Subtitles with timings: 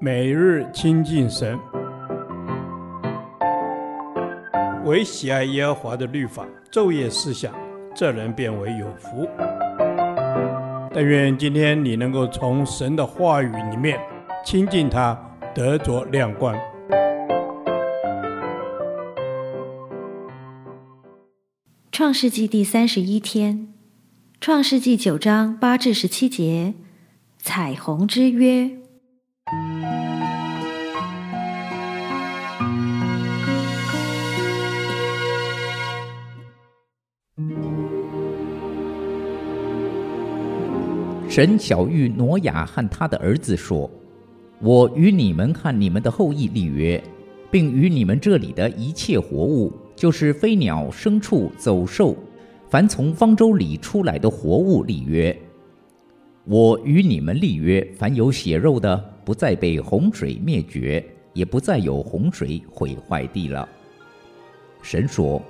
[0.00, 1.58] 每日亲近神，
[4.84, 7.54] 唯喜爱耶和华的律法，昼夜思想，
[7.94, 9.26] 这人便为有福。
[10.92, 13.98] 但愿今天你能够从神的话语里面
[14.44, 15.18] 亲近他，
[15.54, 16.54] 得着亮光。
[21.90, 23.72] 创世纪第三十一天，
[24.40, 26.74] 创世纪九章八至十七节，
[27.38, 28.83] 彩虹之约。
[41.34, 43.90] 神晓諭挪亚和他的儿子说
[44.62, 47.02] ：“我与你们和你们的后裔立约，
[47.50, 52.16] 并与你们这里的一切活物，就是飞鸟、牲畜、走兽，
[52.70, 55.36] 凡从方舟里出来的活物立约。
[56.44, 63.68] 我与你们立约，凡有血肉的，不再被洪水灭绝，也不再有洪水毁坏地了。”
[64.82, 65.42] 神说：“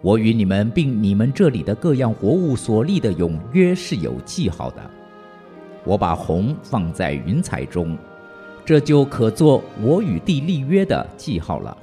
[0.00, 4.90] 我与你们并你们这里的各样活物所立的永约是有记号的。”
[5.88, 7.96] 我把虹放在云彩中，
[8.62, 11.74] 这就可做我与地立约的记号了。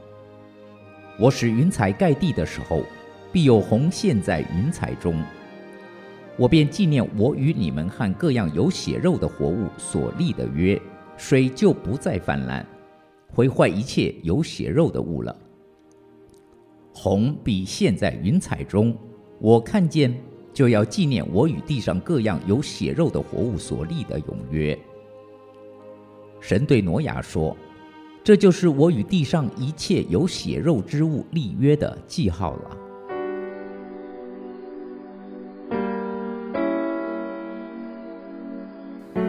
[1.20, 2.84] 我使云彩盖地的时候，
[3.34, 5.20] 必有虹现在云彩中。
[6.38, 10.80] 我便纪念我与你们和各样有血肉的活物所立的约，
[11.17, 12.64] 水就不再泛滥，
[13.34, 15.36] 毁坏一切有血肉的物了。
[16.94, 18.95] 虹必现在云彩中，
[19.40, 20.16] 我看见。
[20.56, 24.80] 就要纪念我与地上各样有血肉的活物所立的永约。
[26.39, 27.56] 神对挪亚说
[28.23, 32.78] ：“这就是我与地上一切有血肉之物立约的记号了。”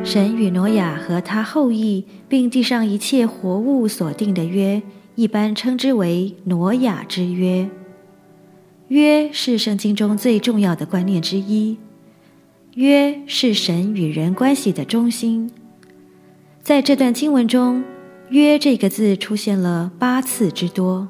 [0.05, 4.81] 神与挪亚和他后裔，并地上一切活物所定的约，
[5.17, 7.69] 一般称之为挪亚之约。
[8.89, 11.77] 约是圣经中最重要的观念之一，
[12.75, 15.51] 约是神与人关系的中心。
[16.63, 17.83] 在这段经文中
[18.31, 21.09] ，“约”这个字出现了八次之多。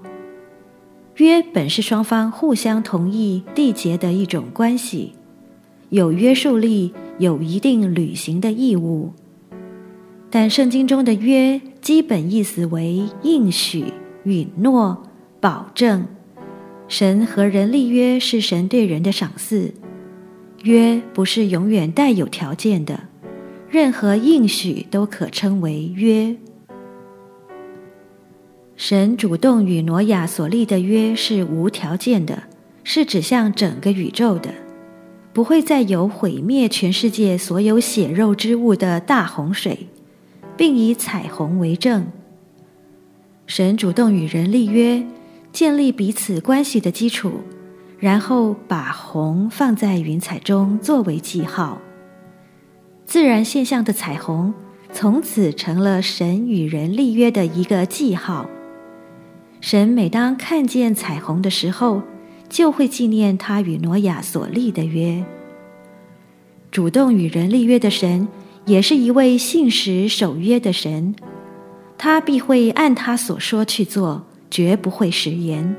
[1.16, 5.12] 约本是双方互相同意缔结的一种关系，
[5.90, 9.12] 有约束力，有一定履行的义务。
[10.30, 13.92] 但圣经中的约基本意思为应许、
[14.24, 15.02] 允诺、
[15.40, 16.06] 保证。
[16.88, 19.74] 神和人立约是神对人的赏赐，
[20.62, 23.00] 约不是永远带有条件的，
[23.68, 26.36] 任何应许都可称为约。
[28.76, 32.44] 神主动与挪亚所立的约是无条件的，
[32.84, 34.50] 是指向整个宇宙的，
[35.32, 39.88] 不会再有毁灭全世界所有血肉之物的大洪水，
[40.56, 42.06] 并以彩虹为证。
[43.48, 45.04] 神主动与人立约。
[45.56, 47.40] 建立彼此关系的基础，
[47.98, 51.80] 然后把虹放在云彩中作为记号。
[53.06, 54.52] 自然现象的彩虹
[54.92, 58.50] 从此成了神与人立约的一个记号。
[59.62, 62.02] 神每当看见彩虹的时候，
[62.50, 65.24] 就会纪念他与挪亚所立的约。
[66.70, 68.28] 主动与人立约的神，
[68.66, 71.14] 也是一位信实守约的神，
[71.96, 74.26] 他必会按他所说去做。
[74.56, 75.76] 绝不会食言。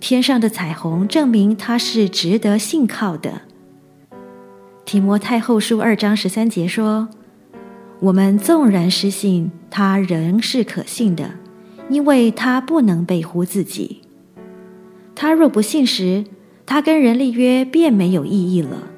[0.00, 3.42] 天上的彩虹证明他是值得信靠的。
[4.84, 7.08] 提摩太后书二章十三节说
[8.02, 11.30] ：“我们纵然失信，他仍是可信的，
[11.88, 14.00] 因为他不能背乎自己。
[15.14, 16.24] 他若不信时，
[16.66, 18.88] 他跟人立约便没有意义了。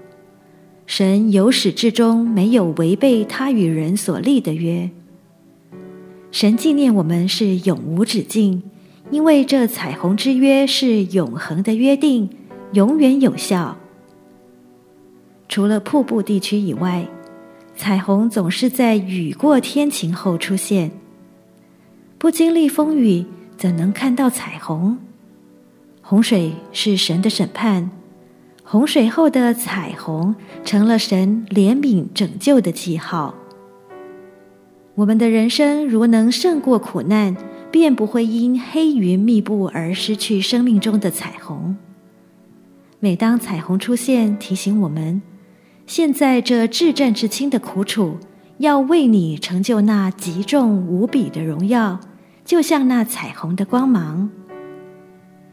[0.87, 4.91] 神由始至终没有违背他与人所立的约。”
[6.33, 8.63] 神纪念我们是永无止境，
[9.11, 12.31] 因为这彩虹之约是永恒的约定，
[12.73, 13.77] 永远有效。
[15.49, 17.09] 除了瀑布地区以外，
[17.75, 20.93] 彩虹总是在雨过天晴后出现。
[22.17, 24.99] 不经历风雨，怎能看到彩虹？
[26.01, 27.91] 洪水是神的审判，
[28.63, 33.35] 洪水后的彩虹成了神怜悯拯救的记号。
[35.01, 37.35] 我们的人生如能胜过苦难，
[37.71, 41.75] 便不会因黑云密布而失去生命中的彩虹。
[42.99, 45.23] 每当彩虹出现，提醒我们，
[45.87, 48.19] 现在这至暂至轻的苦楚，
[48.59, 51.99] 要为你成就那极重无比的荣耀，
[52.45, 54.29] 就像那彩虹的光芒。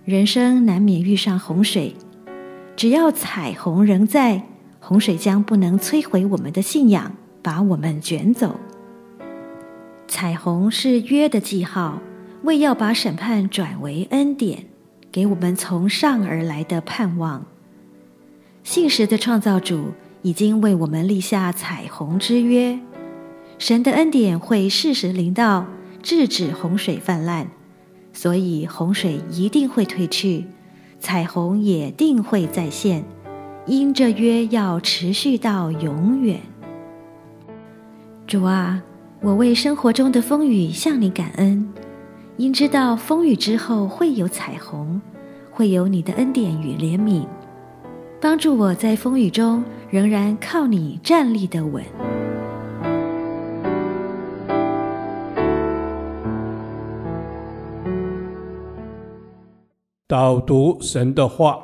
[0.03, 1.95] 人生难免遇上洪水，
[2.75, 4.43] 只要彩虹仍在，
[4.81, 8.59] 洪水将不能摧毁我们的信仰，把我们卷走。
[10.07, 11.99] 彩虹是约的记号，
[12.43, 14.65] 为要把审判转为恩典，
[15.11, 17.45] 给我们从上而来的盼望。
[18.63, 22.79] 信实的创造主已经为我们立下彩虹之约，
[23.59, 25.65] 神的恩典会适时临到，
[26.01, 27.47] 制止洪水泛滥，
[28.13, 30.45] 所以洪水一定会退去，
[30.99, 33.03] 彩虹也定会再现。
[33.65, 36.39] 因这约要持续到永远。
[38.25, 38.81] 主啊，
[39.19, 41.67] 我为生活中的风雨向你感恩，
[42.37, 45.01] 因知道风雨之后会有彩虹，
[45.49, 47.25] 会有你的恩典与怜悯，
[48.21, 51.83] 帮助我在风雨中仍然靠你站立的稳。
[60.07, 61.57] 导读神的话。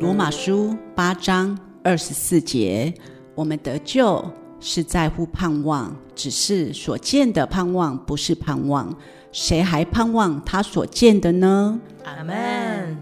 [0.00, 2.92] 罗马书八章二十四节，
[3.34, 4.24] 我们得救
[4.60, 8.94] 是在乎盼望，只是所见的盼望不是盼望，
[9.32, 11.80] 谁还盼望他所见的呢？
[12.04, 12.98] 阿门。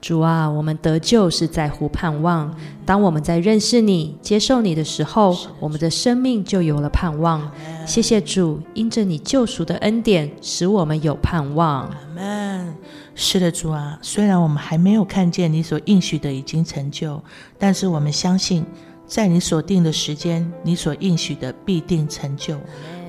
[0.00, 2.54] 主啊，我们得救是在乎盼望。
[2.86, 7.50] 当我们在认识你、接受你的时候，我们的生命就有了盼望。
[7.84, 11.82] 谢谢主，因着你救赎的恩典，使我们有盼望。
[11.82, 12.74] 阿门。
[13.16, 17.20] 是的，主啊，虽然我们还没有看见你所应许的已经成就，
[17.58, 18.64] 但是我们相信，
[19.08, 22.56] 在你所定的时间，你所应许的必定成就。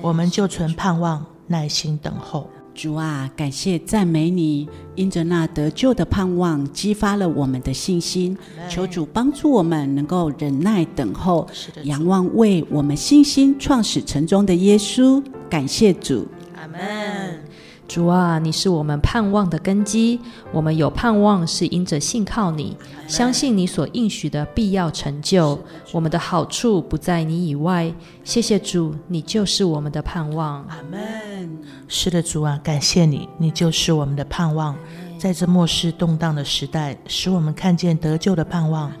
[0.00, 2.48] 我们就存盼望，耐心等候。
[2.72, 8.34] 主啊，感谢赞美你，因着那得救的盼望，激发了我们的信心。
[8.70, 11.46] 求主帮助我们能够忍耐等候，
[11.82, 15.22] 仰望为我们信心创始成终的耶稣。
[15.50, 16.26] 感谢主，
[16.56, 17.49] 阿门。
[17.90, 20.20] 主啊，你是我们盼望的根基，
[20.52, 22.76] 我们有盼望是因着信靠你，
[23.08, 25.60] 相信你所应许的必要成就。
[25.90, 27.92] 我们的好处不在你以外。
[28.22, 30.64] 谢谢主，你就是我们的盼望。
[30.68, 31.58] 阿门。
[31.88, 34.76] 是的，主啊，感谢你，你就是我们的盼望。
[35.18, 38.92] 在这末世动荡的时代，使我们看见得救的盼望，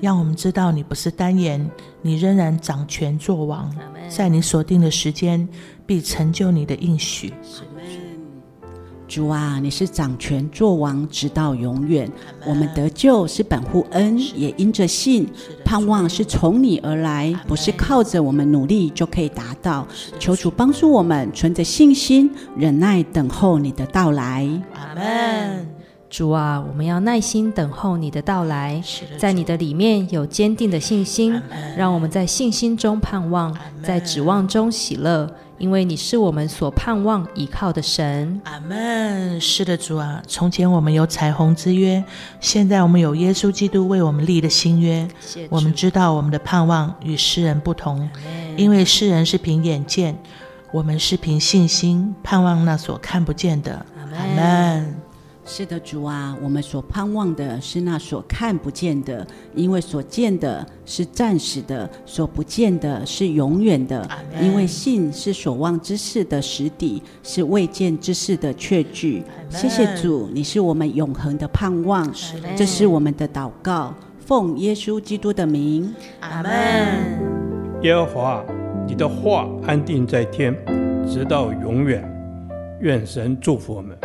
[0.00, 3.70] 让我们知道你不是单言，你仍然掌权作王，
[4.08, 5.46] 在你所定的时间
[5.84, 7.34] 必成就你的应许。
[9.08, 12.08] 主啊，你是掌权作王，直到永远。
[12.46, 15.26] 我们得救是本乎恩，也因着信，
[15.64, 19.88] 盼望是从你而来，不是靠着我们努力就可以达到。
[20.18, 24.46] 求主帮助我们，存着信心，忍耐等候你的到来。
[24.74, 25.66] 阿门。
[26.10, 28.82] 主啊，我们要耐心等候你的到来，
[29.18, 31.38] 在你的里面有坚定的信心，
[31.76, 38.40] 让我们在信心中盼望，在指望中喜乐，因为你是我们所盼望依靠的神。
[38.44, 39.40] 阿门。
[39.40, 42.02] 是的，主啊，从前我们有彩虹之约，
[42.40, 45.06] 现在我们有耶稣基督为我们立的新约。
[45.48, 48.08] 我们知道我们的盼望与世人不同，
[48.56, 50.16] 因为世人是凭眼见，
[50.72, 53.84] 我们是凭信心盼望那所看不见的。
[53.96, 54.97] 阿门。
[55.50, 64.06] 是的，主啊，我们所盼望的是那所看不见的，因为所见的是暂时的，所不见的是永远的。
[64.42, 69.22] 因为信是所望之事的实底，是未见之事的确据。
[69.48, 72.06] 谢谢主，你是我们永恒的盼望。
[72.54, 75.92] 这是我们的祷告，奉耶稣基督的名。
[76.20, 76.52] 阿门。
[77.80, 78.44] 耶和华，
[78.86, 80.54] 你的话安定在天，
[81.08, 82.06] 直到永远。
[82.80, 83.98] 愿神祝福我们。